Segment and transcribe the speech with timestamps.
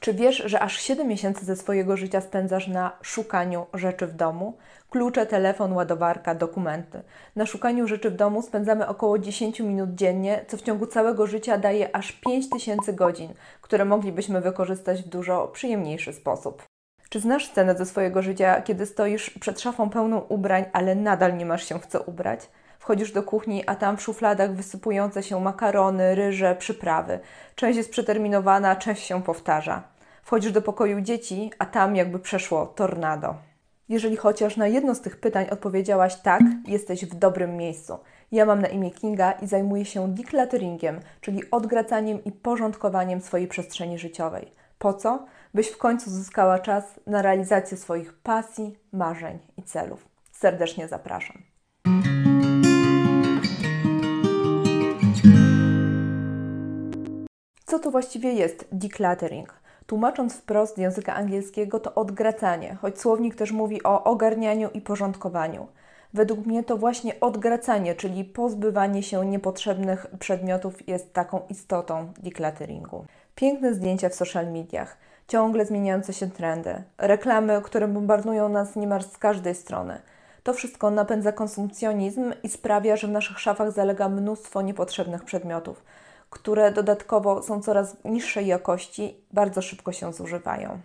[0.00, 4.58] Czy wiesz, że aż 7 miesięcy ze swojego życia spędzasz na szukaniu rzeczy w domu?
[4.90, 7.02] Klucze, telefon, ładowarka, dokumenty.
[7.36, 11.58] Na szukaniu rzeczy w domu spędzamy około 10 minut dziennie, co w ciągu całego życia
[11.58, 16.62] daje aż 5000 godzin, które moglibyśmy wykorzystać w dużo przyjemniejszy sposób.
[17.08, 21.46] Czy znasz scenę ze swojego życia, kiedy stoisz przed szafą pełną ubrań, ale nadal nie
[21.46, 22.40] masz się w co ubrać?
[22.80, 27.20] Wchodzisz do kuchni, a tam w szufladach wysypujące się makarony, ryże, przyprawy.
[27.54, 29.82] Część jest przeterminowana, część się powtarza.
[30.22, 33.34] Wchodzisz do pokoju dzieci, a tam jakby przeszło tornado.
[33.88, 37.98] Jeżeli chociaż na jedno z tych pytań odpowiedziałaś tak, jesteś w dobrym miejscu.
[38.32, 43.98] Ja mam na imię Kinga i zajmuję się declutteringiem, czyli odgracaniem i porządkowaniem swojej przestrzeni
[43.98, 44.52] życiowej.
[44.78, 45.26] Po co?
[45.54, 50.08] Byś w końcu zyskała czas na realizację swoich pasji, marzeń i celów.
[50.32, 51.49] Serdecznie zapraszam.
[57.70, 59.54] Co to właściwie jest decluttering?
[59.86, 65.66] Tłumacząc wprost z języka angielskiego, to odgracanie, choć słownik też mówi o ogarnianiu i porządkowaniu.
[66.14, 73.04] Według mnie to właśnie odgracanie, czyli pozbywanie się niepotrzebnych przedmiotów, jest taką istotą declutteringu.
[73.34, 74.96] Piękne zdjęcia w social mediach,
[75.28, 80.00] ciągle zmieniające się trendy, reklamy, które bombardują nas niemal z każdej strony.
[80.42, 85.82] To wszystko napędza konsumpcjonizm i sprawia, że w naszych szafach zalega mnóstwo niepotrzebnych przedmiotów
[86.30, 90.80] które dodatkowo są coraz niższej jakości, bardzo szybko się zużywają.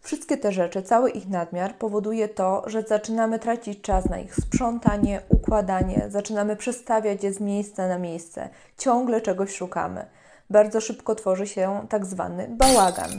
[0.00, 5.22] Wszystkie te rzeczy, cały ich nadmiar powoduje to, że zaczynamy tracić czas na ich sprzątanie,
[5.28, 8.48] układanie, zaczynamy przestawiać je z miejsca na miejsce,
[8.78, 10.06] ciągle czegoś szukamy.
[10.50, 13.10] Bardzo szybko tworzy się tak zwany bałagan.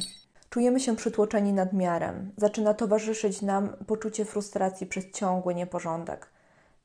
[0.49, 6.27] Czujemy się przytłoczeni nadmiarem, zaczyna towarzyszyć nam poczucie frustracji przez ciągły nieporządek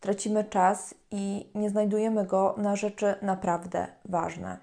[0.01, 4.59] tracimy czas i nie znajdujemy go na rzeczy naprawdę ważne.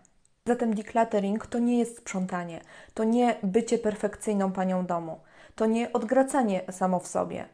[0.47, 2.61] Zatem decluttering to nie jest sprzątanie,
[2.93, 5.19] to nie bycie perfekcyjną panią domu,
[5.55, 7.45] to nie odgracanie samo w sobie.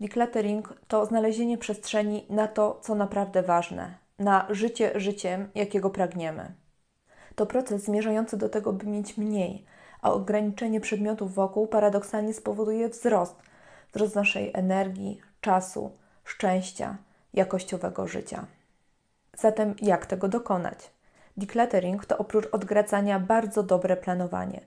[0.00, 6.54] Decluttering to znalezienie przestrzeni na to, co naprawdę ważne, na życie życiem, jakiego pragniemy.
[7.34, 9.64] To proces zmierzający do tego, by mieć mniej,
[10.02, 13.36] a ograniczenie przedmiotów wokół paradoksalnie spowoduje wzrost
[13.92, 15.90] wzrost naszej energii, czasu,
[16.24, 16.96] szczęścia
[17.38, 18.46] jakościowego życia.
[19.36, 20.90] Zatem jak tego dokonać?
[21.36, 24.60] Decluttering to oprócz odgracania bardzo dobre planowanie.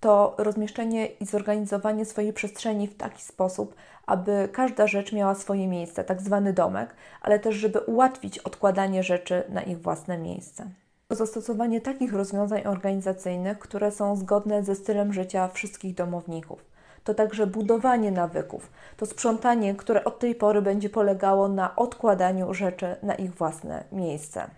[0.00, 3.74] To rozmieszczenie i zorganizowanie swojej przestrzeni w taki sposób,
[4.06, 9.42] aby każda rzecz miała swoje miejsce, tak zwany domek, ale też, żeby ułatwić odkładanie rzeczy
[9.48, 10.70] na ich własne miejsce.
[11.08, 16.77] To zastosowanie takich rozwiązań organizacyjnych, które są zgodne ze stylem życia wszystkich domowników
[17.08, 22.96] to także budowanie nawyków, to sprzątanie, które od tej pory będzie polegało na odkładaniu rzeczy
[23.02, 24.50] na ich własne miejsce.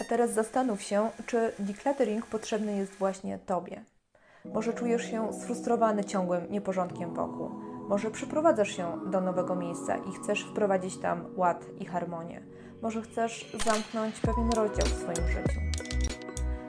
[0.00, 3.84] A teraz zastanów się, czy decluttering potrzebny jest właśnie Tobie.
[4.44, 7.50] Może czujesz się sfrustrowany ciągłym nieporządkiem wokół.
[7.88, 12.42] Może przyprowadzasz się do nowego miejsca i chcesz wprowadzić tam ład i harmonię.
[12.82, 15.71] Może chcesz zamknąć pewien rozdział w swoim życiu.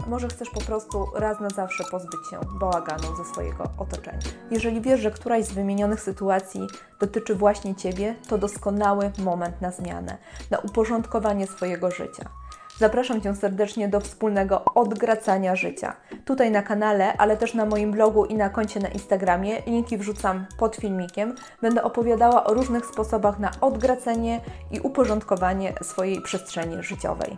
[0.07, 4.19] Może chcesz po prostu raz na zawsze pozbyć się bałaganu ze swojego otoczenia.
[4.51, 6.67] Jeżeli wiesz, że któraś z wymienionych sytuacji
[6.99, 10.17] dotyczy właśnie Ciebie, to doskonały moment na zmianę,
[10.51, 12.29] na uporządkowanie swojego życia.
[12.77, 15.95] Zapraszam Cię serdecznie do wspólnego odgracania życia.
[16.25, 19.61] Tutaj na kanale, ale też na moim blogu i na koncie na Instagramie.
[19.67, 21.35] Linki wrzucam pod filmikiem.
[21.61, 27.37] Będę opowiadała o różnych sposobach na odgracenie i uporządkowanie swojej przestrzeni życiowej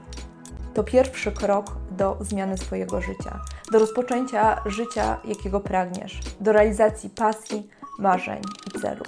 [0.76, 3.40] to pierwszy krok do zmiany swojego życia,
[3.72, 7.70] do rozpoczęcia życia, jakiego pragniesz, do realizacji pasji,
[8.00, 9.08] marzeń i celów.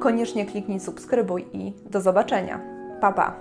[0.00, 2.60] Koniecznie kliknij subskrybuj i do zobaczenia.
[3.00, 3.36] Pa pa!